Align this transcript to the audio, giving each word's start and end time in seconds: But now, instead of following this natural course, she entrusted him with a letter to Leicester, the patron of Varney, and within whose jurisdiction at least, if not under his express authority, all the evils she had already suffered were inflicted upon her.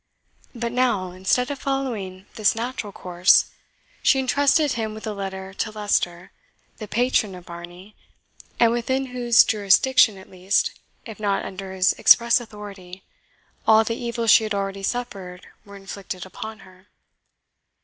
But 0.55 0.71
now, 0.71 1.11
instead 1.11 1.51
of 1.51 1.59
following 1.59 2.25
this 2.33 2.55
natural 2.55 2.91
course, 2.91 3.51
she 4.01 4.17
entrusted 4.17 4.71
him 4.71 4.95
with 4.95 5.05
a 5.05 5.13
letter 5.13 5.53
to 5.53 5.69
Leicester, 5.69 6.31
the 6.77 6.87
patron 6.87 7.35
of 7.35 7.45
Varney, 7.45 7.95
and 8.59 8.71
within 8.71 9.05
whose 9.13 9.43
jurisdiction 9.43 10.17
at 10.17 10.27
least, 10.27 10.71
if 11.05 11.19
not 11.19 11.45
under 11.45 11.73
his 11.73 11.93
express 11.99 12.41
authority, 12.41 13.03
all 13.67 13.83
the 13.83 13.93
evils 13.93 14.31
she 14.31 14.43
had 14.43 14.55
already 14.55 14.81
suffered 14.81 15.45
were 15.65 15.75
inflicted 15.75 16.25
upon 16.25 16.61
her. 16.61 16.87